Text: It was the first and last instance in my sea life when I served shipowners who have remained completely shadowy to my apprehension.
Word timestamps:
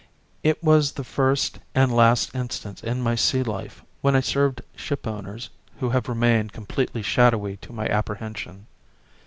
It 0.41 0.63
was 0.63 0.93
the 0.93 1.03
first 1.03 1.59
and 1.75 1.95
last 1.95 2.33
instance 2.33 2.81
in 2.81 3.03
my 3.03 3.13
sea 3.13 3.43
life 3.43 3.83
when 4.01 4.15
I 4.15 4.19
served 4.19 4.63
shipowners 4.75 5.51
who 5.79 5.91
have 5.91 6.09
remained 6.09 6.53
completely 6.53 7.03
shadowy 7.03 7.57
to 7.57 7.71
my 7.71 7.87
apprehension. 7.87 8.65